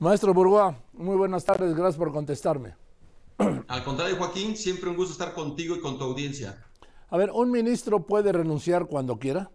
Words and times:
Maestro 0.00 0.32
Burgoa, 0.32 0.80
muy 0.92 1.16
buenas 1.16 1.44
tardes, 1.44 1.74
gracias 1.74 1.96
por 1.96 2.12
contestarme. 2.12 2.76
Al 3.66 3.82
contrario, 3.82 4.16
Joaquín, 4.16 4.56
siempre 4.56 4.88
un 4.88 4.96
gusto 4.96 5.10
estar 5.10 5.34
contigo 5.34 5.74
y 5.74 5.80
con 5.80 5.98
tu 5.98 6.04
audiencia. 6.04 6.64
A 7.10 7.16
ver, 7.16 7.32
¿un 7.32 7.50
ministro 7.50 8.06
puede 8.06 8.30
renunciar 8.30 8.86
cuando 8.86 9.18
quiera? 9.18 9.50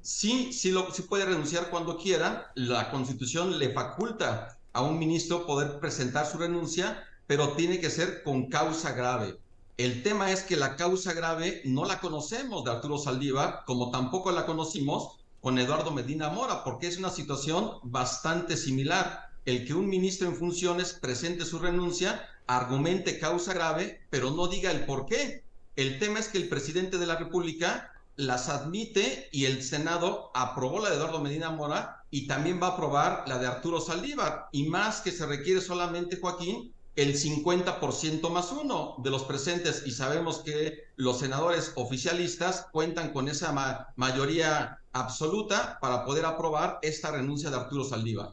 Sí, 0.00 0.50
sí, 0.54 0.70
lo, 0.70 0.90
sí 0.94 1.02
puede 1.02 1.26
renunciar 1.26 1.68
cuando 1.68 1.98
quiera. 1.98 2.52
La 2.54 2.90
Constitución 2.90 3.58
le 3.58 3.74
faculta 3.74 4.58
a 4.72 4.80
un 4.80 4.98
ministro 4.98 5.44
poder 5.44 5.78
presentar 5.78 6.24
su 6.24 6.38
renuncia, 6.38 7.04
pero 7.26 7.52
tiene 7.52 7.80
que 7.80 7.90
ser 7.90 8.22
con 8.22 8.48
causa 8.48 8.92
grave. 8.92 9.38
El 9.76 10.02
tema 10.02 10.32
es 10.32 10.42
que 10.42 10.56
la 10.56 10.76
causa 10.76 11.12
grave 11.12 11.60
no 11.66 11.84
la 11.84 12.00
conocemos 12.00 12.64
de 12.64 12.70
Arturo 12.70 12.96
Saldívar, 12.96 13.64
como 13.66 13.90
tampoco 13.90 14.32
la 14.32 14.46
conocimos 14.46 15.18
con 15.40 15.58
Eduardo 15.58 15.90
Medina 15.90 16.30
Mora, 16.30 16.64
porque 16.64 16.86
es 16.86 16.98
una 16.98 17.10
situación 17.10 17.78
bastante 17.82 18.56
similar. 18.56 19.30
El 19.44 19.66
que 19.66 19.74
un 19.74 19.88
ministro 19.88 20.28
en 20.28 20.36
funciones 20.36 20.92
presente 20.92 21.44
su 21.44 21.58
renuncia, 21.58 22.28
argumente 22.46 23.18
causa 23.18 23.54
grave, 23.54 24.00
pero 24.10 24.30
no 24.30 24.48
diga 24.48 24.70
el 24.70 24.84
por 24.84 25.06
qué. 25.06 25.44
El 25.76 25.98
tema 25.98 26.18
es 26.18 26.28
que 26.28 26.38
el 26.38 26.48
presidente 26.48 26.98
de 26.98 27.06
la 27.06 27.16
República 27.16 27.92
las 28.16 28.48
admite 28.48 29.28
y 29.30 29.44
el 29.44 29.62
Senado 29.62 30.32
aprobó 30.34 30.80
la 30.80 30.90
de 30.90 30.96
Eduardo 30.96 31.20
Medina 31.20 31.50
Mora 31.50 32.04
y 32.10 32.26
también 32.26 32.60
va 32.60 32.68
a 32.68 32.70
aprobar 32.70 33.24
la 33.28 33.38
de 33.38 33.46
Arturo 33.46 33.80
Saldívar. 33.80 34.48
Y 34.50 34.68
más 34.68 35.00
que 35.00 35.12
se 35.12 35.24
requiere 35.24 35.60
solamente, 35.60 36.18
Joaquín, 36.20 36.74
el 36.98 37.14
50% 37.14 38.28
más 38.28 38.50
uno 38.50 38.96
de 38.98 39.10
los 39.10 39.22
presentes 39.22 39.86
y 39.86 39.92
sabemos 39.92 40.40
que 40.40 40.80
los 40.96 41.20
senadores 41.20 41.72
oficialistas 41.76 42.66
cuentan 42.72 43.12
con 43.12 43.28
esa 43.28 43.52
mayoría 43.94 44.80
absoluta 44.92 45.78
para 45.80 46.04
poder 46.04 46.24
aprobar 46.24 46.80
esta 46.82 47.12
renuncia 47.12 47.50
de 47.50 47.56
Arturo 47.56 47.84
Saldívar. 47.84 48.32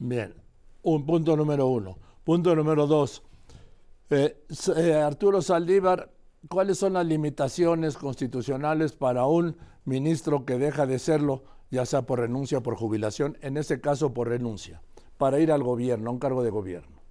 Bien, 0.00 0.34
un 0.82 1.06
punto 1.06 1.36
número 1.36 1.68
uno. 1.68 1.96
Punto 2.24 2.56
número 2.56 2.88
dos. 2.88 3.22
Eh, 4.10 4.36
eh, 4.76 4.94
Arturo 4.94 5.40
Saldívar, 5.40 6.10
¿cuáles 6.48 6.78
son 6.78 6.94
las 6.94 7.06
limitaciones 7.06 7.96
constitucionales 7.96 8.94
para 8.94 9.26
un 9.26 9.56
ministro 9.84 10.44
que 10.44 10.58
deja 10.58 10.86
de 10.86 10.98
serlo, 10.98 11.44
ya 11.70 11.86
sea 11.86 12.02
por 12.02 12.18
renuncia 12.18 12.58
o 12.58 12.62
por 12.64 12.74
jubilación, 12.74 13.38
en 13.42 13.58
ese 13.58 13.80
caso 13.80 14.12
por 14.12 14.28
renuncia, 14.28 14.82
para 15.18 15.38
ir 15.38 15.52
al 15.52 15.62
gobierno, 15.62 16.10
a 16.10 16.12
un 16.14 16.18
cargo 16.18 16.42
de 16.42 16.50
gobierno? 16.50 17.01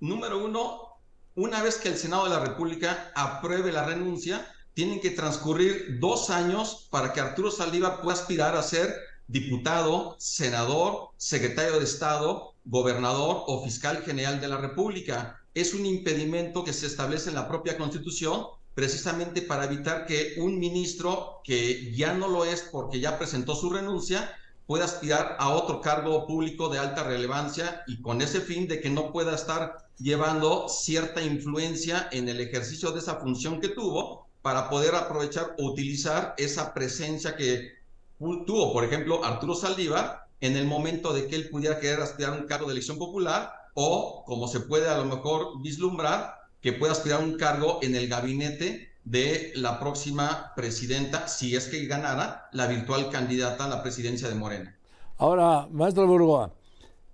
Número 0.00 0.44
uno, 0.44 1.00
una 1.34 1.62
vez 1.62 1.76
que 1.76 1.88
el 1.88 1.96
Senado 1.96 2.24
de 2.24 2.30
la 2.30 2.40
República 2.40 3.12
apruebe 3.14 3.72
la 3.72 3.84
renuncia, 3.84 4.46
tienen 4.74 5.00
que 5.00 5.10
transcurrir 5.10 5.98
dos 6.00 6.28
años 6.28 6.88
para 6.90 7.14
que 7.14 7.20
Arturo 7.20 7.50
Saldívar 7.50 8.02
pueda 8.02 8.14
aspirar 8.14 8.56
a 8.56 8.62
ser 8.62 8.94
diputado, 9.26 10.14
senador, 10.18 11.08
secretario 11.16 11.78
de 11.78 11.84
Estado, 11.84 12.54
gobernador 12.64 13.44
o 13.46 13.64
fiscal 13.64 14.02
general 14.02 14.38
de 14.38 14.48
la 14.48 14.58
República. 14.58 15.40
Es 15.54 15.72
un 15.72 15.86
impedimento 15.86 16.62
que 16.62 16.74
se 16.74 16.86
establece 16.86 17.30
en 17.30 17.36
la 17.36 17.48
propia 17.48 17.78
Constitución 17.78 18.46
precisamente 18.74 19.40
para 19.40 19.64
evitar 19.64 20.04
que 20.04 20.34
un 20.36 20.58
ministro 20.58 21.40
que 21.42 21.94
ya 21.94 22.12
no 22.12 22.28
lo 22.28 22.44
es 22.44 22.60
porque 22.60 23.00
ya 23.00 23.16
presentó 23.16 23.54
su 23.54 23.70
renuncia 23.70 24.30
pueda 24.66 24.84
aspirar 24.84 25.36
a 25.38 25.50
otro 25.50 25.80
cargo 25.80 26.26
público 26.26 26.68
de 26.68 26.78
alta 26.78 27.04
relevancia 27.04 27.82
y 27.86 28.00
con 28.02 28.20
ese 28.20 28.40
fin 28.40 28.66
de 28.66 28.80
que 28.80 28.90
no 28.90 29.12
pueda 29.12 29.34
estar 29.34 29.88
llevando 29.98 30.68
cierta 30.68 31.22
influencia 31.22 32.08
en 32.10 32.28
el 32.28 32.40
ejercicio 32.40 32.90
de 32.90 32.98
esa 32.98 33.16
función 33.16 33.60
que 33.60 33.68
tuvo 33.68 34.26
para 34.42 34.68
poder 34.68 34.94
aprovechar 34.94 35.54
o 35.58 35.66
utilizar 35.70 36.34
esa 36.36 36.74
presencia 36.74 37.36
que 37.36 37.72
tuvo, 38.18 38.72
por 38.72 38.84
ejemplo, 38.84 39.24
Arturo 39.24 39.54
Saldívar 39.54 40.26
en 40.40 40.56
el 40.56 40.66
momento 40.66 41.12
de 41.12 41.26
que 41.26 41.36
él 41.36 41.48
pudiera 41.48 41.80
querer 41.80 42.00
aspirar 42.00 42.32
a 42.32 42.36
un 42.36 42.46
cargo 42.46 42.66
de 42.66 42.72
elección 42.72 42.98
popular 42.98 43.52
o, 43.74 44.24
como 44.26 44.48
se 44.48 44.60
puede 44.60 44.88
a 44.88 44.98
lo 44.98 45.04
mejor 45.04 45.60
vislumbrar, 45.62 46.34
que 46.60 46.72
pueda 46.72 46.92
aspirar 46.92 47.20
a 47.20 47.24
un 47.24 47.36
cargo 47.36 47.78
en 47.82 47.94
el 47.94 48.08
gabinete 48.08 48.90
de 49.06 49.52
la 49.54 49.78
próxima 49.78 50.52
presidenta, 50.56 51.28
si 51.28 51.54
es 51.54 51.68
que 51.68 51.86
ganara, 51.86 52.48
la 52.52 52.66
virtual 52.66 53.08
candidata 53.08 53.64
a 53.64 53.68
la 53.68 53.82
presidencia 53.82 54.28
de 54.28 54.34
Morena. 54.34 54.76
Ahora, 55.16 55.68
maestro 55.70 56.08
Burgoa, 56.08 56.52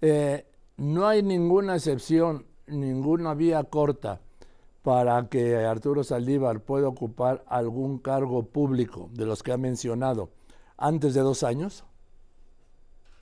eh, 0.01 0.47
no 0.79 1.07
hay 1.07 1.23
ninguna 1.23 1.77
excepción, 1.77 2.47
ninguna 2.67 3.35
vía 3.35 3.63
corta 3.65 4.21
para 4.83 5.29
que 5.29 5.55
Arturo 5.55 6.03
Saldívar 6.03 6.61
pueda 6.61 6.89
ocupar 6.89 7.45
algún 7.47 7.99
cargo 7.99 8.47
público 8.47 9.11
de 9.13 9.27
los 9.27 9.43
que 9.43 9.53
ha 9.53 9.59
mencionado 9.59 10.31
antes 10.79 11.13
de 11.13 11.21
dos 11.21 11.43
años? 11.43 11.85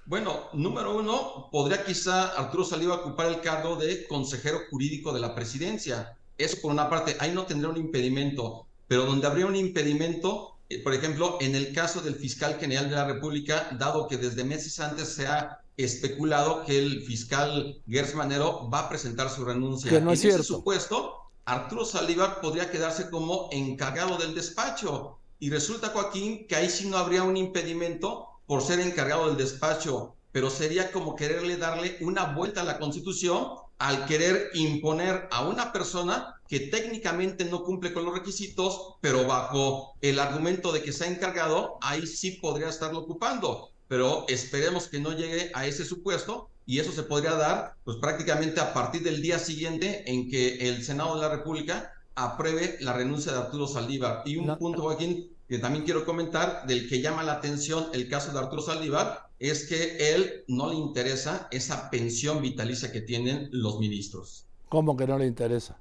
Bueno, 0.06 0.48
número 0.52 0.96
uno, 0.96 1.48
podría 1.50 1.84
quizá 1.84 2.28
Arturo 2.38 2.64
Saldívar 2.64 3.00
ocupar 3.00 3.26
el 3.26 3.40
cargo 3.40 3.76
de 3.76 4.06
consejero 4.06 4.60
jurídico 4.70 5.12
de 5.12 5.20
la 5.20 5.34
presidencia. 5.34 6.16
Eso 6.38 6.56
por 6.62 6.70
una 6.70 6.88
parte, 6.88 7.16
ahí 7.18 7.32
no 7.34 7.44
tendría 7.44 7.68
un 7.68 7.76
impedimento, 7.76 8.66
pero 8.90 9.06
donde 9.06 9.28
habría 9.28 9.46
un 9.46 9.54
impedimento, 9.54 10.56
eh, 10.68 10.82
por 10.82 10.92
ejemplo, 10.92 11.38
en 11.40 11.54
el 11.54 11.72
caso 11.72 12.00
del 12.00 12.16
fiscal 12.16 12.56
general 12.58 12.90
de 12.90 12.96
la 12.96 13.06
República, 13.06 13.68
dado 13.78 14.08
que 14.08 14.16
desde 14.16 14.42
meses 14.42 14.80
antes 14.80 15.10
se 15.10 15.28
ha 15.28 15.60
especulado 15.76 16.64
que 16.64 16.76
el 16.76 17.02
fiscal 17.02 17.80
Gers 17.86 18.16
Manero 18.16 18.68
va 18.68 18.80
a 18.80 18.88
presentar 18.88 19.30
su 19.30 19.44
renuncia. 19.44 19.88
Que 19.88 20.00
no 20.00 20.10
es 20.10 20.18
en 20.18 20.22
cierto. 20.22 20.40
ese 20.40 20.48
supuesto, 20.48 21.14
Arturo 21.44 21.84
Saldívar 21.84 22.40
podría 22.40 22.68
quedarse 22.68 23.08
como 23.10 23.48
encargado 23.52 24.18
del 24.18 24.34
despacho. 24.34 25.20
Y 25.38 25.50
resulta, 25.50 25.90
Joaquín, 25.90 26.48
que 26.48 26.56
ahí 26.56 26.68
sí 26.68 26.88
no 26.88 26.96
habría 26.96 27.22
un 27.22 27.36
impedimento 27.36 28.26
por 28.44 28.60
ser 28.60 28.80
encargado 28.80 29.28
del 29.28 29.36
despacho, 29.36 30.16
pero 30.32 30.50
sería 30.50 30.90
como 30.90 31.14
quererle 31.14 31.58
darle 31.58 31.96
una 32.00 32.34
vuelta 32.34 32.62
a 32.62 32.64
la 32.64 32.80
Constitución 32.80 33.52
al 33.80 34.06
querer 34.06 34.50
imponer 34.54 35.28
a 35.32 35.48
una 35.48 35.72
persona 35.72 36.34
que 36.48 36.60
técnicamente 36.60 37.44
no 37.46 37.64
cumple 37.64 37.92
con 37.94 38.04
los 38.04 38.14
requisitos, 38.14 38.96
pero 39.00 39.26
bajo 39.26 39.96
el 40.02 40.18
argumento 40.20 40.72
de 40.72 40.82
que 40.82 40.92
se 40.92 41.04
ha 41.04 41.08
encargado, 41.08 41.78
ahí 41.82 42.06
sí 42.06 42.32
podría 42.42 42.68
estarlo 42.68 43.00
ocupando. 43.00 43.70
Pero 43.88 44.26
esperemos 44.28 44.88
que 44.88 45.00
no 45.00 45.12
llegue 45.12 45.50
a 45.54 45.66
ese 45.66 45.84
supuesto 45.84 46.50
y 46.66 46.78
eso 46.78 46.92
se 46.92 47.02
podría 47.04 47.32
dar 47.34 47.74
pues 47.84 47.96
prácticamente 47.98 48.60
a 48.60 48.72
partir 48.74 49.02
del 49.02 49.22
día 49.22 49.38
siguiente 49.38 50.04
en 50.10 50.28
que 50.30 50.68
el 50.68 50.84
Senado 50.84 51.16
de 51.16 51.22
la 51.22 51.36
República 51.36 51.92
apruebe 52.14 52.76
la 52.80 52.92
renuncia 52.92 53.32
de 53.32 53.38
Arturo 53.38 53.66
Saldívar. 53.66 54.22
Y 54.26 54.36
un 54.36 54.46
No. 54.46 54.58
punto, 54.58 54.82
Joaquín, 54.82 55.29
que 55.50 55.58
también 55.58 55.84
quiero 55.84 56.04
comentar, 56.04 56.64
del 56.68 56.88
que 56.88 57.02
llama 57.02 57.24
la 57.24 57.32
atención 57.32 57.88
el 57.92 58.08
caso 58.08 58.30
de 58.30 58.38
Arturo 58.38 58.62
Saldívar, 58.62 59.30
es 59.40 59.66
que 59.66 60.14
él 60.14 60.44
no 60.46 60.70
le 60.70 60.76
interesa 60.76 61.48
esa 61.50 61.90
pensión 61.90 62.40
vitalicia 62.40 62.92
que 62.92 63.00
tienen 63.00 63.48
los 63.50 63.80
ministros. 63.80 64.46
¿Cómo 64.68 64.96
que 64.96 65.08
no 65.08 65.18
le 65.18 65.26
interesa? 65.26 65.76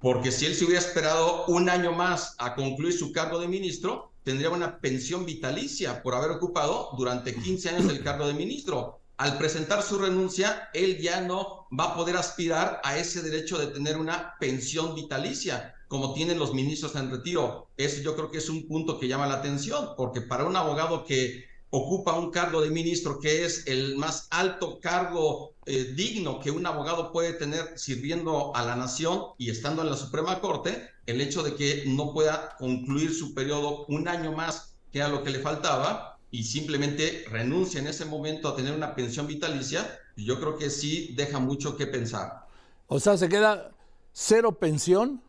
Porque 0.00 0.32
si 0.32 0.46
él 0.46 0.54
se 0.54 0.64
hubiera 0.64 0.80
esperado 0.80 1.44
un 1.48 1.68
año 1.68 1.92
más 1.92 2.34
a 2.38 2.54
concluir 2.54 2.94
su 2.94 3.12
cargo 3.12 3.38
de 3.38 3.46
ministro, 3.46 4.10
tendría 4.24 4.48
una 4.48 4.78
pensión 4.80 5.26
vitalicia 5.26 6.02
por 6.02 6.14
haber 6.14 6.30
ocupado 6.30 6.88
durante 6.96 7.34
15 7.34 7.68
años 7.68 7.90
el 7.90 8.02
cargo 8.02 8.26
de 8.26 8.32
ministro. 8.32 9.00
Al 9.18 9.38
presentar 9.38 9.82
su 9.82 9.98
renuncia, 9.98 10.68
él 10.74 10.98
ya 10.98 11.22
no 11.22 11.66
va 11.78 11.84
a 11.84 11.94
poder 11.94 12.16
aspirar 12.16 12.80
a 12.84 12.98
ese 12.98 13.22
derecho 13.22 13.58
de 13.58 13.68
tener 13.68 13.96
una 13.96 14.34
pensión 14.38 14.94
vitalicia, 14.94 15.74
como 15.88 16.12
tienen 16.12 16.38
los 16.38 16.52
ministros 16.52 16.96
en 16.96 17.10
retiro. 17.10 17.70
Eso 17.78 18.02
yo 18.02 18.14
creo 18.14 18.30
que 18.30 18.38
es 18.38 18.50
un 18.50 18.68
punto 18.68 18.98
que 18.98 19.08
llama 19.08 19.26
la 19.26 19.36
atención, 19.36 19.90
porque 19.96 20.20
para 20.20 20.44
un 20.44 20.54
abogado 20.54 21.04
que 21.04 21.46
ocupa 21.70 22.18
un 22.18 22.30
cargo 22.30 22.60
de 22.60 22.70
ministro, 22.70 23.18
que 23.18 23.44
es 23.44 23.66
el 23.66 23.96
más 23.96 24.28
alto 24.30 24.80
cargo 24.80 25.54
eh, 25.64 25.92
digno 25.96 26.38
que 26.38 26.50
un 26.50 26.66
abogado 26.66 27.10
puede 27.10 27.32
tener 27.32 27.78
sirviendo 27.78 28.54
a 28.54 28.64
la 28.64 28.76
nación 28.76 29.24
y 29.38 29.50
estando 29.50 29.82
en 29.82 29.90
la 29.90 29.96
Suprema 29.96 30.40
Corte, 30.40 30.90
el 31.06 31.20
hecho 31.20 31.42
de 31.42 31.54
que 31.54 31.84
no 31.86 32.12
pueda 32.12 32.56
concluir 32.58 33.14
su 33.14 33.34
periodo 33.34 33.84
un 33.86 34.08
año 34.08 34.32
más, 34.32 34.76
que 34.92 34.98
era 34.98 35.08
lo 35.08 35.22
que 35.22 35.30
le 35.30 35.40
faltaba, 35.40 36.15
y 36.30 36.44
simplemente 36.44 37.24
renuncia 37.30 37.80
en 37.80 37.86
ese 37.86 38.04
momento 38.04 38.48
a 38.48 38.56
tener 38.56 38.74
una 38.74 38.94
pensión 38.94 39.26
vitalicia, 39.26 39.98
yo 40.16 40.38
creo 40.40 40.56
que 40.56 40.70
sí 40.70 41.12
deja 41.16 41.38
mucho 41.38 41.76
que 41.76 41.86
pensar. 41.86 42.46
O 42.88 43.00
sea, 43.00 43.16
se 43.16 43.28
queda 43.28 43.72
cero 44.12 44.58
pensión, 44.58 45.22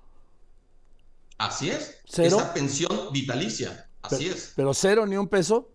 Así 1.37 1.69
es, 1.69 2.01
¿Cero? 2.05 2.37
esa 2.37 2.53
pensión 2.53 3.11
vitalicia, 3.11 3.89
así 4.01 4.27
es. 4.27 4.53
pero 4.55 4.73
cero 4.73 5.05
ni 5.05 5.17
un 5.17 5.27
peso. 5.27 5.69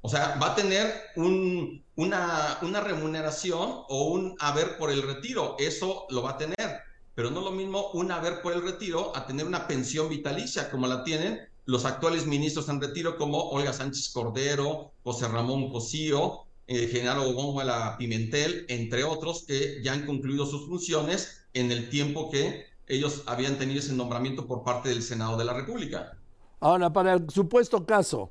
O 0.00 0.08
sea, 0.08 0.36
va 0.36 0.48
a 0.52 0.54
tener 0.54 0.92
un, 1.16 1.82
una, 1.96 2.58
una 2.62 2.80
remuneración 2.80 3.84
o 3.88 4.04
un 4.12 4.36
haber 4.38 4.76
por 4.76 4.90
el 4.90 5.02
retiro. 5.02 5.56
Eso 5.58 6.06
lo 6.10 6.22
va 6.22 6.32
a 6.32 6.38
tener. 6.38 6.82
Pero 7.14 7.30
no 7.30 7.40
lo 7.40 7.52
mismo 7.52 7.90
un 7.92 8.10
haber 8.12 8.42
por 8.42 8.52
el 8.52 8.62
retiro 8.62 9.16
a 9.16 9.26
tener 9.26 9.46
una 9.46 9.66
pensión 9.66 10.08
vitalicia 10.08 10.70
como 10.70 10.86
la 10.86 11.04
tienen 11.04 11.48
los 11.66 11.84
actuales 11.84 12.26
ministros 12.26 12.68
en 12.68 12.80
retiro 12.80 13.16
como 13.16 13.50
Olga 13.50 13.72
Sánchez 13.72 14.10
Cordero, 14.12 14.92
José 15.02 15.28
Ramón 15.28 15.70
Cosío, 15.70 16.44
eh, 16.66 16.88
Genaro 16.88 17.32
Góngora 17.32 17.96
Pimentel, 17.98 18.66
entre 18.68 19.04
otros, 19.04 19.44
que 19.46 19.82
ya 19.82 19.92
han 19.92 20.06
concluido 20.06 20.46
sus 20.46 20.66
funciones 20.66 21.46
en 21.52 21.70
el 21.70 21.88
tiempo 21.88 22.30
que 22.30 22.64
ellos 22.86 23.22
habían 23.26 23.56
tenido 23.58 23.80
ese 23.80 23.94
nombramiento 23.94 24.46
por 24.46 24.62
parte 24.62 24.88
del 24.88 25.02
Senado 25.02 25.36
de 25.36 25.44
la 25.44 25.54
República. 25.54 26.18
Ahora, 26.60 26.92
para 26.92 27.14
el 27.14 27.30
supuesto 27.30 27.86
caso 27.86 28.30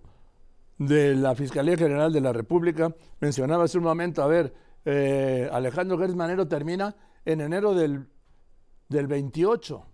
de 0.77 1.15
la 1.15 1.35
Fiscalía 1.35 1.77
General 1.77 2.11
de 2.11 2.21
la 2.21 2.33
República. 2.33 2.95
Mencionaba 3.19 3.65
hace 3.65 3.77
un 3.77 3.83
momento, 3.83 4.23
a 4.23 4.27
ver, 4.27 4.53
eh, 4.85 5.49
Alejandro 5.51 5.97
Gertz 5.97 6.15
Manero 6.15 6.47
termina 6.47 6.95
en 7.25 7.41
enero 7.41 7.73
del, 7.73 8.07
del 8.89 9.07
28. 9.07 9.85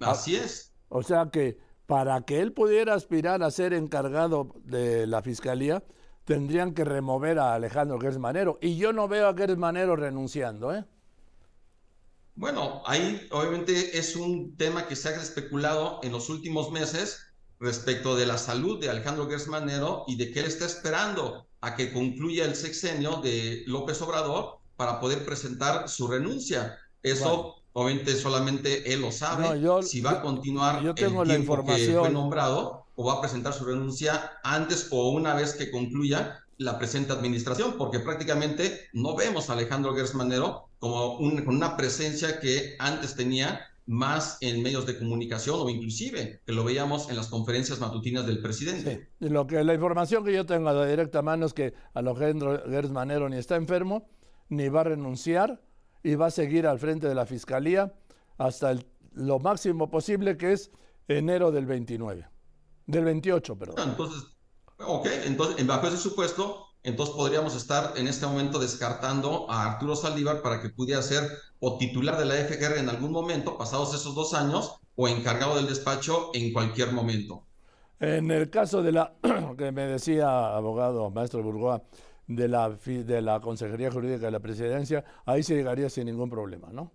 Así 0.00 0.36
es. 0.36 0.72
O 0.88 1.02
sea 1.02 1.30
que 1.30 1.58
para 1.86 2.22
que 2.22 2.40
él 2.40 2.52
pudiera 2.52 2.94
aspirar 2.94 3.42
a 3.42 3.50
ser 3.50 3.74
encargado 3.74 4.54
de 4.64 5.06
la 5.06 5.22
Fiscalía, 5.22 5.82
tendrían 6.24 6.74
que 6.74 6.84
remover 6.84 7.38
a 7.38 7.54
Alejandro 7.54 7.98
Gertz 8.00 8.18
Manero. 8.18 8.58
Y 8.60 8.76
yo 8.76 8.92
no 8.92 9.08
veo 9.08 9.28
a 9.28 9.34
Gertz 9.34 9.58
Manero 9.58 9.96
renunciando, 9.96 10.74
¿eh? 10.74 10.84
Bueno, 12.36 12.82
ahí 12.84 13.28
obviamente 13.30 13.96
es 13.96 14.16
un 14.16 14.56
tema 14.56 14.88
que 14.88 14.96
se 14.96 15.08
ha 15.08 15.12
especulado 15.12 16.00
en 16.02 16.10
los 16.10 16.28
últimos 16.30 16.72
meses 16.72 17.20
respecto 17.60 18.16
de 18.16 18.26
la 18.26 18.38
salud 18.38 18.80
de 18.80 18.90
Alejandro 18.90 19.28
Gersmanero 19.28 20.04
y 20.08 20.16
de 20.16 20.32
que 20.32 20.40
él 20.40 20.46
está 20.46 20.66
esperando 20.66 21.46
a 21.60 21.76
que 21.76 21.92
concluya 21.92 22.44
el 22.44 22.56
sexenio 22.56 23.20
de 23.22 23.62
López 23.66 24.02
Obrador 24.02 24.58
para 24.76 25.00
poder 25.00 25.24
presentar 25.24 25.88
su 25.88 26.08
renuncia. 26.08 26.76
Eso 27.02 27.63
obviamente 27.74 28.14
solamente 28.14 28.92
él 28.92 29.02
lo 29.02 29.12
sabe. 29.12 29.60
si 29.82 30.00
va 30.00 30.12
a 30.12 30.22
continuar 30.22 30.82
yo 30.82 30.94
tengo 30.94 31.22
el 31.22 31.28
tiempo 31.28 31.56
la 31.56 31.62
información. 31.62 31.92
que 31.92 32.00
fue 32.00 32.10
nombrado 32.10 32.86
o 32.96 33.04
va 33.04 33.14
a 33.14 33.20
presentar 33.20 33.52
su 33.52 33.64
renuncia 33.64 34.32
antes 34.42 34.88
o 34.90 35.10
una 35.10 35.34
vez 35.34 35.54
que 35.54 35.70
concluya 35.70 36.40
la 36.56 36.78
presente 36.78 37.12
administración, 37.12 37.74
porque 37.76 37.98
prácticamente 37.98 38.88
no 38.92 39.16
vemos 39.16 39.50
a 39.50 39.54
Alejandro 39.54 39.94
Gersmanero 39.94 40.68
como 40.78 41.18
con 41.18 41.48
una 41.48 41.76
presencia 41.76 42.38
que 42.38 42.76
antes 42.78 43.16
tenía 43.16 43.60
más 43.86 44.38
en 44.40 44.62
medios 44.62 44.86
de 44.86 44.96
comunicación 44.96 45.56
o 45.60 45.68
inclusive 45.68 46.40
que 46.46 46.52
lo 46.52 46.64
veíamos 46.64 47.10
en 47.10 47.16
las 47.16 47.26
conferencias 47.26 47.80
matutinas 47.80 48.24
del 48.24 48.40
presidente. 48.40 49.08
Lo 49.18 49.46
que, 49.46 49.62
la 49.64 49.74
información 49.74 50.24
que 50.24 50.32
yo 50.32 50.46
tengo 50.46 50.72
de 50.72 50.88
directa 50.88 51.22
mano 51.22 51.46
es 51.46 51.52
que 51.52 51.74
Alejandro 51.92 52.62
Gersmanero 52.68 53.28
ni 53.28 53.36
está 53.36 53.56
enfermo, 53.56 54.08
ni 54.48 54.68
va 54.68 54.82
a 54.82 54.84
renunciar 54.84 55.60
y 56.04 56.14
va 56.14 56.26
a 56.26 56.30
seguir 56.30 56.68
al 56.68 56.78
frente 56.78 57.08
de 57.08 57.14
la 57.14 57.26
Fiscalía 57.26 57.92
hasta 58.38 58.76
lo 59.14 59.38
máximo 59.40 59.90
posible 59.90 60.36
que 60.36 60.52
es 60.52 60.70
enero 61.08 61.50
del 61.50 61.66
29, 61.66 62.28
del 62.86 63.04
28, 63.04 63.58
perdón. 63.58 63.90
Entonces, 63.90 64.22
ok, 64.78 65.06
entonces 65.24 65.66
bajo 65.66 65.88
ese 65.88 65.96
supuesto, 65.96 66.66
entonces 66.82 67.14
podríamos 67.16 67.56
estar 67.56 67.94
en 67.96 68.06
este 68.06 68.26
momento 68.26 68.58
descartando 68.58 69.50
a 69.50 69.72
Arturo 69.72 69.96
Saldívar 69.96 70.42
para 70.42 70.60
que 70.60 70.68
pudiera 70.68 71.00
ser 71.02 71.28
o 71.58 71.78
titular 71.78 72.18
de 72.18 72.26
la 72.26 72.34
FGR 72.34 72.78
en 72.78 72.90
algún 72.90 73.10
momento, 73.10 73.56
pasados 73.56 73.94
esos 73.94 74.14
dos 74.14 74.34
años, 74.34 74.76
o 74.96 75.08
encargado 75.08 75.56
del 75.56 75.66
despacho 75.66 76.30
en 76.34 76.52
cualquier 76.52 76.92
momento. 76.92 77.46
En 77.98 78.30
el 78.30 78.50
caso 78.50 78.82
de 78.82 78.92
la 78.92 79.14
que 79.58 79.72
me 79.72 79.86
decía 79.86 80.54
abogado 80.54 81.10
maestro 81.10 81.42
Burgoa 81.42 81.82
de 82.26 82.48
la 82.48 82.70
de 82.70 83.22
la 83.22 83.40
Consejería 83.40 83.90
Jurídica 83.90 84.26
de 84.26 84.30
la 84.30 84.40
Presidencia, 84.40 85.04
ahí 85.26 85.42
se 85.42 85.54
llegaría 85.54 85.90
sin 85.90 86.06
ningún 86.06 86.30
problema, 86.30 86.68
¿no? 86.72 86.92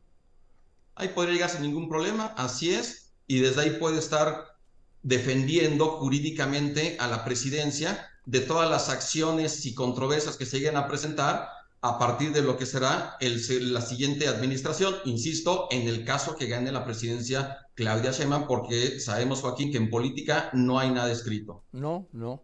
Ahí 0.95 1.09
podría 1.09 1.33
llegar 1.33 1.49
sin 1.49 1.61
ningún 1.61 1.87
problema, 1.87 2.33
así 2.37 2.73
es, 2.73 3.13
y 3.27 3.39
desde 3.39 3.61
ahí 3.61 3.69
puede 3.79 3.99
estar 3.99 4.57
defendiendo 5.01 5.91
jurídicamente 5.91 6.97
a 6.99 7.07
la 7.07 7.23
presidencia 7.23 8.05
de 8.25 8.41
todas 8.41 8.69
las 8.69 8.89
acciones 8.89 9.65
y 9.65 9.73
controversias 9.73 10.35
que 10.35 10.45
se 10.45 10.57
lleguen 10.57 10.77
a 10.77 10.87
presentar 10.87 11.47
a 11.81 11.97
partir 11.97 12.33
de 12.33 12.41
lo 12.41 12.57
que 12.57 12.65
será 12.65 13.15
el, 13.21 13.41
la 13.73 13.81
siguiente 13.81 14.27
administración. 14.27 14.95
Insisto, 15.05 15.67
en 15.71 15.87
el 15.87 16.03
caso 16.03 16.35
que 16.35 16.47
gane 16.47 16.71
la 16.71 16.83
presidencia 16.83 17.57
Claudia 17.75 18.11
Sheinbaum, 18.11 18.47
porque 18.47 18.99
sabemos, 18.99 19.41
Joaquín, 19.41 19.71
que 19.71 19.77
en 19.77 19.89
política 19.89 20.49
no 20.51 20.77
hay 20.77 20.91
nada 20.91 21.11
escrito. 21.11 21.63
No, 21.71 22.07
no. 22.11 22.43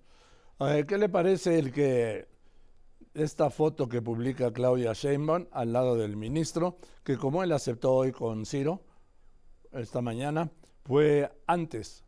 ¿Qué 0.87 0.97
le 0.97 1.09
parece 1.09 1.59
el 1.59 1.73
que 1.73 2.29
esta 3.15 3.49
foto 3.49 3.89
que 3.89 4.01
publica 4.01 4.53
Claudia 4.53 4.93
Sheinbaum 4.93 5.47
al 5.51 5.73
lado 5.73 5.95
del 5.95 6.15
ministro, 6.17 6.77
que 7.03 7.17
como 7.17 7.43
él 7.43 7.51
aceptó 7.51 7.93
hoy 7.93 8.11
con 8.11 8.45
Ciro, 8.45 8.83
esta 9.71 10.01
mañana, 10.01 10.51
fue 10.83 11.31
antes 11.47 12.05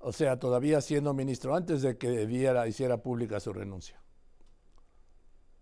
o 0.00 0.12
sea, 0.12 0.38
todavía 0.38 0.80
siendo 0.80 1.12
ministro, 1.14 1.54
antes 1.54 1.82
de 1.82 1.98
que 1.98 2.26
diera, 2.26 2.66
hiciera 2.66 3.02
pública 3.02 3.38
su 3.38 3.52
renuncia. 3.52 4.02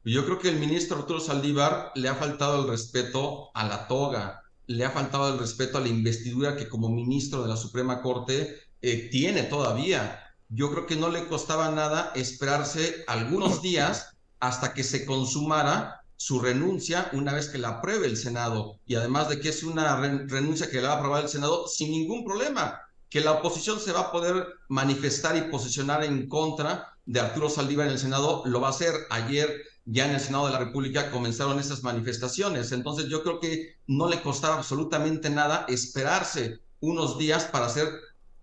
Yo 0.05 0.25
creo 0.25 0.39
que 0.39 0.49
el 0.49 0.59
ministro 0.59 0.97
Arturo 0.97 1.21
Saldívar 1.21 1.91
le 1.97 2.09
ha 2.09 2.15
faltado 2.15 2.63
el 2.63 2.71
respeto 2.71 3.51
a 3.55 3.67
la 3.67 3.89
toga, 3.89 4.43
le 4.67 4.85
ha 4.85 4.91
faltado 4.91 5.33
el 5.33 5.41
respeto 5.41 5.77
a 5.79 5.81
la 5.81 5.89
investidura 5.89 6.57
que 6.57 6.69
como 6.69 6.89
ministro 6.89 7.43
de 7.43 7.49
la 7.49 7.57
Suprema 7.57 8.01
Corte 8.01 8.57
eh, 8.81 9.09
tiene 9.11 9.43
todavía. 9.43 10.21
Yo 10.49 10.71
creo 10.71 10.87
que 10.87 10.97
no 10.97 11.11
le 11.11 11.27
costaba 11.27 11.71
nada 11.73 12.13
esperarse 12.15 13.05
algunos 13.09 13.61
días 13.61 14.17
hasta 14.41 14.75
que 14.75 14.85
se 14.85 15.05
consumara 15.05 16.03
su 16.17 16.41
renuncia 16.41 17.09
una 17.13 17.33
vez 17.33 17.49
que 17.49 17.59
la 17.59 17.69
apruebe 17.69 18.07
el 18.07 18.17
Senado. 18.17 18.81
Y 18.87 18.97
además 18.97 19.29
de 19.29 19.41
que 19.41 19.51
es 19.51 19.63
una 19.63 19.97
renuncia 19.97 20.71
que 20.71 20.81
la 20.81 20.89
va 20.89 20.95
a 20.95 20.99
aprobar 20.99 21.23
el 21.23 21.29
Senado 21.29 21.69
sin 21.69 21.91
ningún 21.91 22.25
problema 22.25 22.81
que 23.11 23.21
la 23.21 23.33
oposición 23.33 23.81
se 23.81 23.93
va 23.93 24.01
a 24.01 24.13
poder 24.13 24.47
manifestar 24.69 25.37
y 25.37 25.51
posicionar 25.51 26.05
en 26.05 26.29
contra 26.29 26.95
de 27.07 27.21
Arturo 27.21 27.49
Saldívar 27.49 27.87
en 27.87 27.93
el 27.93 27.99
Senado, 27.99 28.43
lo 28.45 28.61
va 28.61 28.69
a 28.69 28.71
hacer. 28.71 28.93
Ayer 29.11 29.63
ya 29.87 30.07
en 30.07 30.15
el 30.15 30.21
Senado 30.21 30.47
de 30.47 30.53
la 30.53 30.59
República 30.59 31.11
comenzaron 31.11 31.59
esas 31.59 31.83
manifestaciones. 31.83 32.73
Entonces 32.73 33.07
yo 33.07 33.23
creo 33.23 33.41
que 33.41 33.77
no 33.87 34.09
le 34.09 34.21
costaba 34.21 34.57
absolutamente 34.57 35.31
nada 35.31 35.65
esperarse 35.69 36.61
unos 36.81 37.17
días 37.19 37.45
para 37.45 37.67
hacer 37.67 37.89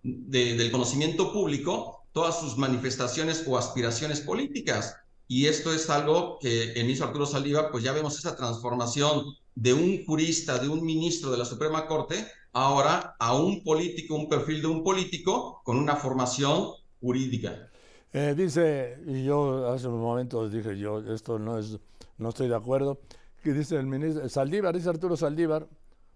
del 0.02 0.72
conocimiento 0.72 1.32
público 1.32 2.04
todas 2.12 2.40
sus 2.40 2.58
manifestaciones 2.58 3.44
o 3.46 3.58
aspiraciones 3.58 4.22
políticas. 4.22 4.96
Y 5.28 5.48
esto 5.48 5.74
es 5.74 5.90
algo 5.90 6.38
que 6.40 6.74
en 6.80 6.90
hizo 6.90 7.04
Arturo 7.04 7.26
Saldívar, 7.26 7.72
pues 7.72 7.84
ya 7.84 7.94
vemos 7.94 8.18
esa 8.18 8.36
transformación 8.36 9.26
de 9.56 9.74
un 9.74 10.06
jurista, 10.06 10.60
de 10.60 10.70
un 10.70 10.84
ministro 10.86 11.32
de 11.32 11.38
la 11.38 11.46
Suprema 11.46 11.88
Corte, 11.88 12.28
ahora 12.54 13.16
a 13.20 13.36
un 13.36 13.64
político, 13.64 14.16
un 14.16 14.30
perfil 14.30 14.62
de 14.62 14.68
un 14.68 14.84
político 14.84 15.62
con 15.64 15.78
una 15.78 15.96
formación 15.96 16.72
jurídica. 17.02 17.70
Eh, 18.14 18.34
dice, 18.36 18.98
y 19.08 19.26
yo 19.26 19.68
hace 19.68 19.88
un 19.88 20.00
momento 20.00 20.48
dije 20.50 20.78
yo, 20.78 21.00
esto 21.14 21.38
no 21.38 21.58
es, 21.58 21.78
no 22.18 22.30
estoy 22.30 22.48
de 22.48 22.56
acuerdo, 22.56 23.02
que 23.44 23.52
dice 23.52 23.76
el 23.76 23.88
ministro, 23.88 24.28
Saldívar, 24.30 24.76
dice 24.76 24.90
Arturo 24.90 25.18
Saldívar, 25.18 25.68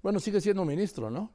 bueno, 0.01 0.19
sigue 0.19 0.39
siendo 0.39 0.63
ministro, 0.63 1.09
¿no? 1.09 1.33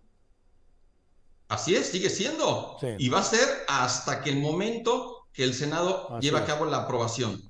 Así 1.49 1.75
es, 1.75 1.88
sigue 1.88 2.09
siendo. 2.09 2.79
Y 2.99 3.09
va 3.11 3.21
a 3.21 3.25
ser 3.25 3.47
hasta 3.69 4.23
que 4.23 4.31
el 4.31 4.41
momento 4.41 5.26
que 5.32 5.44
el 5.44 5.53
Senado 5.53 6.19
lleve 6.21 6.38
a 6.38 6.47
cabo 6.47 6.65
la 6.65 6.79
aprobación. 6.79 7.43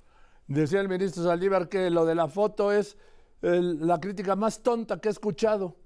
Decía 0.46 0.80
el 0.80 0.88
ministro 0.88 1.24
Saldívar 1.24 1.68
que 1.68 1.90
lo 1.90 2.04
de 2.04 2.14
la 2.14 2.28
foto 2.28 2.72
es 2.72 2.96
la 3.40 4.00
crítica 4.00 4.36
más 4.36 4.62
tonta 4.62 5.00
que 5.00 5.08
he 5.08 5.12
escuchado. 5.12 5.76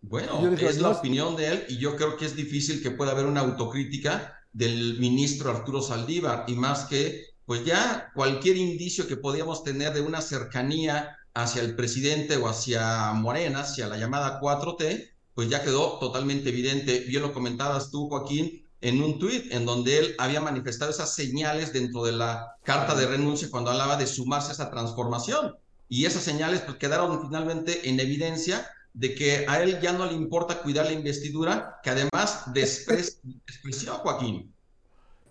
Bueno, 0.00 0.48
es 0.48 0.80
la 0.80 0.90
opinión 0.90 1.36
de 1.36 1.48
él 1.48 1.64
y 1.68 1.78
yo 1.78 1.96
creo 1.96 2.16
que 2.16 2.26
es 2.26 2.36
difícil 2.36 2.82
que 2.82 2.92
pueda 2.92 3.12
haber 3.12 3.26
una 3.26 3.40
autocrítica 3.40 4.38
del 4.52 4.98
ministro 4.98 5.50
Arturo 5.50 5.82
Saldívar 5.82 6.44
y 6.46 6.54
más 6.54 6.84
que, 6.84 7.24
pues 7.44 7.64
ya 7.64 8.10
cualquier 8.14 8.56
indicio 8.56 9.06
que 9.06 9.16
podíamos 9.16 9.64
tener 9.64 9.92
de 9.92 10.00
una 10.00 10.20
cercanía 10.20 11.16
hacia 11.34 11.62
el 11.62 11.76
presidente 11.76 12.36
o 12.36 12.48
hacia 12.48 13.12
Morena, 13.12 13.60
hacia 13.60 13.88
la 13.88 13.98
llamada 13.98 14.40
4T, 14.40 15.10
pues 15.34 15.50
ya 15.50 15.62
quedó 15.62 15.98
totalmente 15.98 16.48
evidente. 16.48 17.00
Bien 17.00 17.20
lo 17.20 17.32
comentabas 17.34 17.90
tú, 17.90 18.08
Joaquín, 18.08 18.65
en 18.88 19.02
un 19.02 19.18
tuit 19.18 19.52
en 19.52 19.66
donde 19.66 19.98
él 19.98 20.14
había 20.18 20.40
manifestado 20.40 20.90
esas 20.90 21.12
señales 21.12 21.72
dentro 21.72 22.04
de 22.04 22.12
la 22.12 22.54
carta 22.62 22.94
de 22.94 23.06
renuncia 23.06 23.48
cuando 23.50 23.70
hablaba 23.70 23.96
de 23.96 24.06
sumarse 24.06 24.50
a 24.50 24.52
esa 24.52 24.70
transformación. 24.70 25.56
Y 25.88 26.04
esas 26.04 26.22
señales 26.22 26.60
pues, 26.60 26.76
quedaron 26.78 27.20
finalmente 27.22 27.88
en 27.88 27.98
evidencia 27.98 28.68
de 28.94 29.14
que 29.14 29.44
a 29.48 29.60
él 29.62 29.80
ya 29.80 29.92
no 29.92 30.06
le 30.06 30.12
importa 30.12 30.62
cuidar 30.62 30.86
la 30.86 30.92
investidura, 30.92 31.80
que 31.82 31.90
además 31.90 32.44
despreció 32.54 33.92
a 33.92 33.96
Joaquín. 33.96 34.54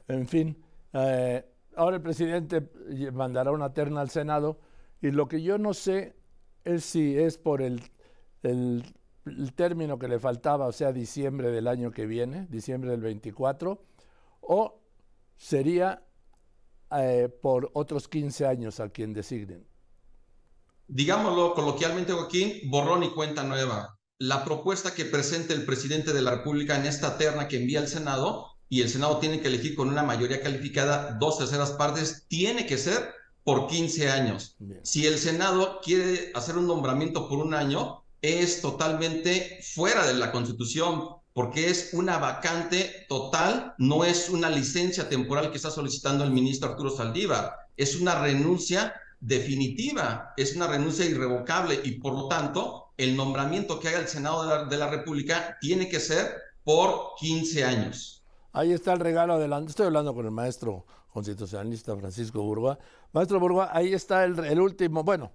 En 0.07 0.27
fin, 0.27 0.62
eh, 0.93 1.43
ahora 1.77 1.95
el 1.95 2.01
presidente 2.01 2.69
mandará 3.13 3.51
una 3.51 3.74
terna 3.74 4.01
al 4.01 4.09
Senado 4.09 4.59
y 5.01 5.12
lo 5.12 5.27
que 5.27 5.41
yo 5.41 5.57
no 5.57 5.74
sé 5.74 6.15
es 6.65 6.83
si 6.83 7.17
es 7.17 7.38
por 7.38 7.62
el, 7.62 7.81
el, 8.43 8.83
término 9.55 9.98
que 10.00 10.08
le 10.08 10.20
faltaba, 10.20 10.67
o 10.67 10.72
sea, 10.72 10.91
diciembre 10.91 11.51
del 11.51 11.67
año 11.67 11.91
que 11.91 12.05
viene, 12.05 12.48
diciembre 12.50 12.91
del 12.91 13.01
24, 13.01 13.82
o 14.41 14.82
sería 15.36 16.03
eh, 16.91 17.29
por 17.41 17.72
otros 17.74 18.08
15 18.08 18.46
años 18.46 18.79
a 18.79 18.89
quien 18.89 19.13
designen 19.13 19.65
digámoslo 20.88 21.53
coloquialmente, 21.53 22.13
Joaquín, 22.13 22.53
borrón 22.65 23.03
y 23.03 23.10
cuenta 23.10 23.44
nueva. 23.44 23.98
La 24.17 24.46
propuesta 24.46 24.94
que 24.94 25.05
presenta 25.05 25.53
el 25.53 25.65
presidente 25.65 26.13
de 26.13 26.22
la 26.22 26.32
República 26.32 26.77
en 26.77 26.86
esta 26.86 27.17
terna 27.17 27.48
que 27.48 27.58
envía 27.58 27.79
al 27.79 27.88
Senado, 27.88 28.48
y 28.70 28.82
el 28.82 28.89
Senado 28.89 29.20
tiene 29.20 29.41
que 29.41 29.48
elegir 29.48 29.75
con 29.75 29.89
una 29.89 30.03
mayoría 30.03 30.41
calificada 30.41 31.17
dos 31.20 31.38
terceras 31.38 31.72
partes, 31.72 32.25
tiene 32.27 32.65
que 32.65 32.77
ser 32.77 33.13
por 33.44 33.67
15 33.67 34.10
años. 34.10 34.58
Si 34.84 35.05
el 35.05 35.20
Senado 35.20 35.79
quiere 35.84 36.32
hacer 36.34 36.58
un 36.58 36.67
nombramiento 36.67 37.27
por 37.29 37.39
un 37.39 37.53
año, 37.53 38.04
es 38.25 38.62
totalmente 38.62 39.60
fuera 39.62 40.05
de 40.05 40.13
la 40.15 40.32
Constitución. 40.32 41.10
porque 41.34 41.70
es 41.70 41.89
una 41.91 42.17
vacante 42.17 43.05
total, 43.10 43.75
no 43.77 44.05
es 44.05 44.29
una 44.29 44.50
licencia 44.50 45.10
temporal 45.10 45.51
que 45.51 45.58
está 45.58 45.70
solicitando 45.70 46.24
el 46.24 46.32
ministro 46.32 46.70
Arturo 46.70 46.89
Saldívar, 46.89 47.53
es 47.75 48.00
una 48.00 48.22
renuncia 48.22 48.94
definitiva, 49.20 50.34
es 50.38 50.55
una 50.55 50.67
renuncia 50.67 51.05
irrevocable 51.05 51.82
y 51.84 52.00
por 52.00 52.13
lo 52.13 52.29
tanto 52.29 52.94
el 52.98 53.15
nombramiento 53.15 53.79
que 53.79 53.89
haga 53.89 54.00
el 54.00 54.08
Senado 54.08 54.65
de 54.65 54.77
la, 54.77 54.89
República 54.89 55.58
tiene 55.60 55.89
que 55.89 56.00
ser 56.00 56.36
por 56.63 57.15
15 57.20 57.63
años. 57.65 58.24
Ahí 58.53 58.72
está 58.72 58.94
el 58.94 59.00
regalo 59.00 59.34
adelante. 59.34 59.72
Estoy 59.72 59.88
hablando 59.88 60.13
con 60.13 60.25
el 60.25 60.32
maestro 60.32 60.86
constitucionalista 61.12 61.96
Francisco 61.98 62.41
Burgoa. 62.41 62.79
Maestro 63.12 63.39
Burgoa, 63.39 63.70
ahí 63.74 63.94
está 63.94 64.24
el, 64.24 64.39
el 64.39 64.60
último, 64.62 65.03
bueno, 65.03 65.32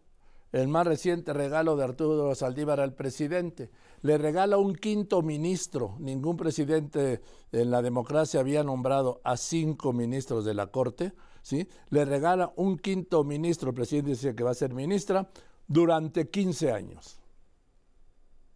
el 0.53 0.69
más 0.69 0.87
reciente 0.87 1.33
regalo 1.33 1.77
de 1.77 1.85
Arturo 1.85 2.35
Saldívar 2.35 2.81
al 2.81 2.95
presidente. 2.95 3.71
Le 4.03 4.19
regala 4.19 4.59
un 4.59 4.75
quinto 4.75 5.23
ministro. 5.23 5.97
Ningún 5.99 6.37
presidente 6.37 7.21
en 7.53 7.71
la 7.71 7.83
democracia 7.83 8.41
había 8.41 8.65
nombrado 8.65 9.21
a 9.25 9.37
cinco 9.37 9.93
ministros 9.93 10.45
de 10.45 10.55
la 10.55 10.69
Corte. 10.69 11.13
¿sí? 11.43 11.69
Le 11.91 12.05
regala 12.05 12.53
un 12.57 12.79
quinto 12.79 13.25
ministro, 13.25 13.71
el 13.71 13.75
presidente 13.75 14.11
dice 14.11 14.35
que 14.35 14.45
va 14.45 14.51
a 14.51 14.55
ser 14.55 14.75
ministra, 14.75 15.31
durante 15.67 16.29
15 16.29 16.73
años. 16.73 17.21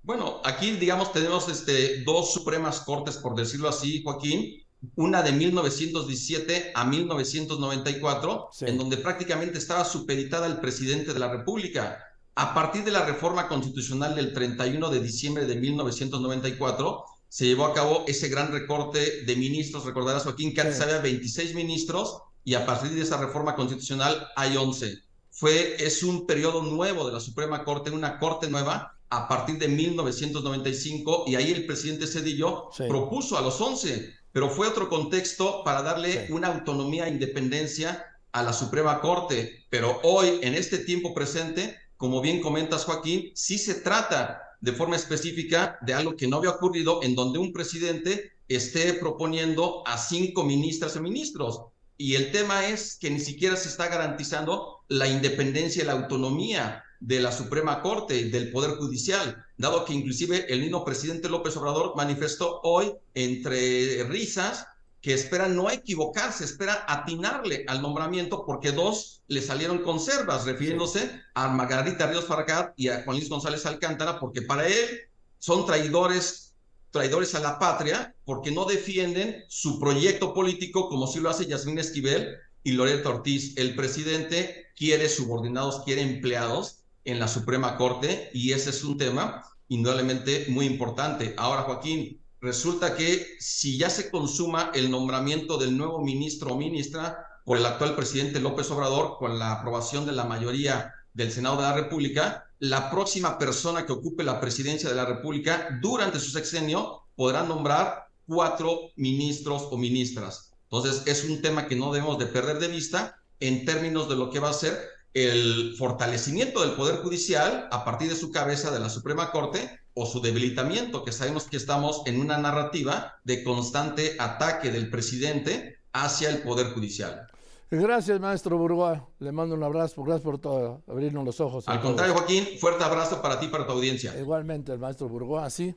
Bueno, 0.03 0.41
aquí 0.45 0.73
digamos 0.73 1.13
tenemos 1.13 1.49
este, 1.49 2.03
dos 2.03 2.33
Supremas 2.33 2.81
Cortes, 2.81 3.17
por 3.17 3.35
decirlo 3.35 3.69
así, 3.69 4.03
Joaquín, 4.03 4.63
una 4.97 5.23
de 5.23 5.33
1917 5.33 6.73
a 6.75 6.85
1994, 6.85 8.49
sí. 8.53 8.64
en 8.67 8.79
donde 8.79 8.97
prácticamente 8.97 9.59
estaba 9.59 9.85
supeditada 9.85 10.47
al 10.47 10.61
presidente 10.61 11.12
de 11.12 11.19
la 11.19 11.31
República. 11.31 11.99
A 12.35 12.53
partir 12.53 12.85
de 12.85 12.91
la 12.91 13.05
reforma 13.05 13.47
constitucional 13.49 14.14
del 14.14 14.33
31 14.33 14.91
de 14.91 15.00
diciembre 15.00 15.47
de 15.47 15.57
1994, 15.57 17.05
se 17.29 17.47
llevó 17.47 17.67
a 17.67 17.75
cabo 17.75 18.05
ese 18.07 18.29
gran 18.29 18.53
recorte 18.53 19.25
de 19.25 19.37
ministros. 19.37 19.85
Recordarás, 19.85 20.25
Joaquín, 20.25 20.55
que 20.55 20.61
antes 20.61 20.76
sí. 20.76 20.83
había 20.83 20.99
26 20.99 21.55
ministros 21.55 22.19
y 22.45 22.55
a 22.55 22.67
partir 22.67 22.91
de 22.91 23.03
esa 23.03 23.17
reforma 23.17 23.57
constitucional 23.57 24.29
hay 24.37 24.57
11. 24.57 24.99
Fue, 25.31 25.76
es 25.85 26.03
un 26.03 26.26
periodo 26.26 26.62
nuevo 26.62 27.07
de 27.07 27.12
la 27.12 27.21
Suprema 27.21 27.64
Corte, 27.64 27.91
una 27.91 28.19
corte 28.19 28.49
nueva 28.49 28.94
a 29.16 29.28
partir 29.28 29.59
de 29.59 29.68
1995 29.68 31.25
y 31.26 31.37
ahí 31.37 31.52
el 31.52 31.66
presidente 31.66 32.06
Cedillo 32.06 32.68
sí. 32.76 32.85
propuso 32.88 33.38
a 33.38 33.42
los 33.42 33.61
11 33.61 34.25
pero 34.35 34.50
fue 34.50 34.66
otro 34.66 34.88
contexto 34.88 35.62
para 35.62 35.83
darle 35.83 36.26
sí. 36.26 36.33
una 36.33 36.49
autonomía 36.49 37.06
e 37.06 37.11
independencia 37.11 38.04
a 38.33 38.42
la 38.42 38.52
Suprema 38.52 39.00
Corte. 39.00 39.64
Pero 39.71 40.00
hoy, 40.02 40.40
en 40.42 40.54
este 40.54 40.78
tiempo 40.78 41.14
presente, 41.14 41.78
como 41.97 42.21
bien 42.21 42.40
comentas, 42.40 42.85
Joaquín, 42.85 43.30
sí 43.37 43.59
se 43.59 43.76
trata 43.76 44.42
de 44.61 44.73
forma 44.73 44.97
específica 44.97 45.78
de 45.83 45.94
algo 45.94 46.16
que 46.16 46.26
no 46.26 46.38
había 46.38 46.50
ocurrido, 46.50 47.00
en 47.04 47.14
donde 47.14 47.38
un 47.38 47.52
presidente 47.52 48.33
esté 48.49 48.94
proponiendo 48.94 49.87
a 49.87 49.97
cinco 49.99 50.42
ministras 50.42 50.97
o 50.97 51.00
ministros. 51.00 51.66
Y 51.97 52.16
el 52.16 52.33
tema 52.33 52.66
es 52.66 52.97
que 52.97 53.11
ni 53.11 53.21
siquiera 53.21 53.54
se 53.54 53.68
está 53.68 53.87
garantizando 53.87 54.80
la 54.88 55.06
independencia 55.06 55.85
y 55.85 55.87
la 55.87 55.92
autonomía 55.92 56.83
de 57.07 57.21
la 57.21 57.33
Suprema 57.33 57.83
Corte, 57.83 58.31
del 58.31 58.51
Poder 58.51 58.77
Judicial, 58.77 59.45
dado 59.59 59.85
que 59.85 59.93
inclusive 59.93 60.47
el 60.49 60.61
mismo 60.61 60.85
presidente 60.87 61.29
López 61.29 61.55
Obrador 61.57 61.95
manifestó 61.97 62.61
hoy 62.63 62.95
entre 63.13 64.05
risas 64.05 64.67
que 65.03 65.13
espera 65.13 65.49
no 65.49 65.71
equivocarse, 65.71 66.45
espera 66.45 66.87
atinarle 66.89 67.67
al 67.69 67.83
nombramiento 67.83 68.47
porque 68.47 68.73
dos 68.73 69.23
le 69.29 69.43
salieron 69.43 69.83
conservas, 69.83 70.47
refiriéndose 70.47 71.21
a 71.35 71.49
Margarita 71.49 72.07
Ríos 72.07 72.25
Farragat 72.25 72.73
y 72.79 72.89
a 72.89 73.03
Juan 73.05 73.19
Luis 73.19 73.29
González 73.29 73.67
Alcántara, 73.67 74.19
porque 74.19 74.41
para 74.41 74.67
él 74.67 75.01
son 75.39 75.67
traidores, 75.67 76.55
traidores 76.91 77.35
a 77.35 77.41
la 77.41 77.59
patria, 77.59 78.15
porque 78.25 78.51
no 78.51 78.65
defienden 78.65 79.45
su 79.49 79.79
proyecto 79.79 80.33
político 80.33 80.89
como 80.89 81.07
sí 81.07 81.21
lo 81.21 81.29
hace 81.29 81.45
Yasmín 81.45 81.79
Esquivel 81.79 82.39
y 82.63 82.73
Loreto 82.73 83.11
Ortiz. 83.11 83.59
El 83.59 83.75
presidente 83.75 84.69
quiere 84.75 85.11
subordinados, 85.11 85.83
quiere 85.85 86.01
empleados, 86.01 86.84
en 87.05 87.19
la 87.19 87.29
Suprema 87.29 87.77
Corte 87.77 88.31
y 88.33 88.53
ese 88.53 88.71
es 88.71 88.85
un 88.85 88.97
tema 88.99 89.43
indudablemente 89.69 90.47
muy 90.49 90.67
importante. 90.67 91.35
Ahora, 91.37 91.63
Joaquín, 91.63 92.21
resulta 92.41 92.97
que 92.97 93.37
si 93.39 93.79
ya 93.79 93.91
se 93.91 94.11
consuma 94.11 94.71
el 94.75 94.91
nombramiento 94.91 95.59
del 95.59 95.77
nuevo 95.77 96.03
ministro 96.03 96.53
o 96.53 96.59
ministra 96.59 97.27
por 97.45 97.59
el 97.59 97.67
actual 97.67 97.95
presidente 97.95 98.41
López 98.41 98.71
Obrador 98.71 99.17
con 99.19 99.39
la 99.39 99.53
aprobación 99.53 100.07
de 100.07 100.13
la 100.13 100.25
mayoría 100.25 100.93
del 101.13 101.31
Senado 101.31 101.57
de 101.57 101.63
la 101.63 101.75
República, 101.75 102.51
la 102.59 102.91
próxima 102.91 103.39
persona 103.39 103.85
que 103.85 103.93
ocupe 103.93 104.25
la 104.25 104.41
presidencia 104.41 104.89
de 104.89 104.95
la 104.95 105.05
República 105.05 105.79
durante 105.81 106.19
su 106.19 106.31
sexenio 106.31 107.03
podrá 107.15 107.43
nombrar 107.43 108.09
cuatro 108.27 108.91
ministros 108.97 109.69
o 109.71 109.77
ministras. 109.77 110.53
Entonces, 110.71 111.03
es 111.07 111.25
un 111.25 111.43
tema 111.43 111.67
que 111.69 111.77
no 111.77 111.93
debemos 111.93 112.19
de 112.19 112.27
perder 112.27 112.59
de 112.59 112.69
vista 112.69 113.17
en 113.41 113.65
términos 113.65 114.09
de 114.09 114.17
lo 114.17 114.31
que 114.31 114.41
va 114.41 114.51
a 114.51 114.55
ser 114.55 114.94
el 115.14 115.76
fortalecimiento 115.78 116.61
del 116.61 116.73
Poder 116.73 116.97
Judicial 116.97 117.68
a 117.71 117.85
partir 117.85 118.09
de 118.09 118.16
su 118.16 118.33
cabeza 118.33 118.73
de 118.73 118.80
la 118.80 118.90
Suprema 118.90 119.30
Corte 119.30 119.80
o 119.94 120.06
su 120.06 120.21
debilitamiento, 120.21 121.04
que 121.04 121.12
sabemos 121.12 121.44
que 121.44 121.56
estamos 121.56 122.02
en 122.06 122.21
una 122.21 122.37
narrativa 122.37 123.14
de 123.23 123.44
constante 123.44 124.16
ataque 124.18 124.73
del 124.73 124.90
presidente 124.90 125.78
hacia 125.92 126.30
el 126.30 126.42
Poder 126.42 126.73
Judicial. 126.73 127.28
Gracias, 127.71 128.21
maestro 128.21 128.59
Burgoa. 128.59 129.09
Le 129.21 129.33
mando 129.33 129.54
un 129.54 129.62
abrazo. 129.62 130.02
Gracias 130.02 130.25
por 130.25 130.38
todo, 130.38 130.83
abrirnos 130.88 131.25
los 131.25 131.40
ojos. 131.40 131.68
Al 131.68 131.80
contrario, 131.80 132.14
Joaquín, 132.14 132.47
fuerte 132.61 132.85
abrazo 132.85 133.23
para 133.23 133.38
ti 133.38 133.47
y 133.47 133.49
para 133.49 133.66
tu 133.66 133.73
audiencia. 133.73 134.18
Igualmente, 134.18 134.73
el 134.73 134.78
maestro 134.78 135.09
Burgoa. 135.09 135.44
Así, 135.44 135.75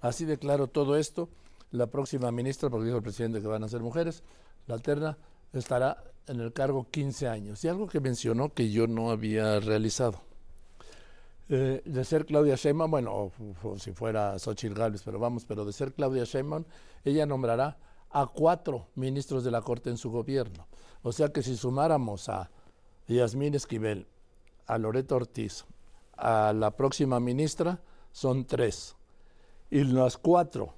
así 0.00 0.24
declaro 0.24 0.66
todo 0.66 0.96
esto. 0.96 1.28
La 1.70 1.86
próxima 1.86 2.30
ministra, 2.32 2.68
porque 2.68 2.86
dijo 2.86 2.96
el 2.96 3.02
presidente 3.02 3.40
que 3.40 3.46
van 3.46 3.62
a 3.62 3.68
ser 3.68 3.80
mujeres, 3.80 4.24
la 4.66 4.74
alterna, 4.74 5.16
estará 5.52 6.02
en 6.26 6.40
el 6.40 6.52
cargo 6.52 6.88
15 6.90 7.28
años. 7.28 7.64
Y 7.64 7.68
algo 7.68 7.88
que 7.88 8.00
mencionó 8.00 8.52
que 8.52 8.70
yo 8.70 8.86
no 8.86 9.10
había 9.10 9.60
realizado. 9.60 10.20
Eh, 11.48 11.82
de 11.84 12.04
ser 12.04 12.26
Claudia 12.26 12.54
Sheinbaum, 12.54 12.90
bueno, 12.90 13.32
o, 13.62 13.78
si 13.78 13.92
fuera 13.92 14.38
Xochitl 14.38 14.74
Gálvez, 14.74 15.02
pero 15.04 15.18
vamos, 15.18 15.44
pero 15.44 15.64
de 15.64 15.72
ser 15.72 15.92
Claudia 15.92 16.22
Sheinbaum, 16.22 16.64
ella 17.04 17.26
nombrará 17.26 17.76
a 18.10 18.26
cuatro 18.26 18.86
ministros 18.94 19.42
de 19.42 19.50
la 19.50 19.60
Corte 19.60 19.90
en 19.90 19.96
su 19.96 20.10
gobierno. 20.10 20.68
O 21.02 21.10
sea 21.10 21.30
que 21.30 21.42
si 21.42 21.56
sumáramos 21.56 22.28
a 22.28 22.50
Yasmín 23.08 23.54
Esquivel, 23.54 24.06
a 24.66 24.78
Loreto 24.78 25.16
Ortiz, 25.16 25.64
a 26.16 26.52
la 26.52 26.70
próxima 26.76 27.18
ministra, 27.18 27.80
son 28.12 28.44
tres. 28.44 28.94
Y 29.70 29.82
las 29.82 30.18
cuatro 30.18 30.74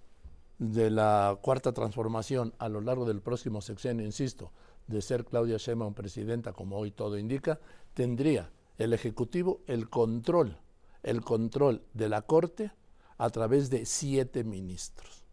de 0.59 0.91
la 0.91 1.37
cuarta 1.43 1.73
transformación 1.73 2.55
a 2.59 2.69
lo 2.71 2.81
largo 2.81 3.05
del 3.05 3.21
próximo 3.21 3.61
sexenio, 3.61 4.07
insisto, 4.07 4.53
de 4.87 5.03
ser 5.03 5.25
Claudia 5.25 5.57
Sheinbaum 5.57 5.95
presidenta, 5.95 6.53
como 6.53 6.77
hoy 6.79 6.91
todo 6.91 7.19
indica, 7.19 7.61
tendría 7.95 8.51
el 8.79 8.93
Ejecutivo 8.93 9.63
el 9.67 9.89
control, 9.89 10.59
el 11.03 11.23
control 11.23 11.83
de 11.95 12.09
la 12.09 12.23
Corte 12.23 12.73
a 13.19 13.31
través 13.31 13.71
de 13.71 13.87
siete 13.87 14.45
ministros, 14.45 15.25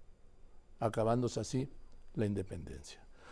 acabándose 0.79 1.39
así 1.39 1.70
la 2.13 2.25
independencia. 2.25 3.03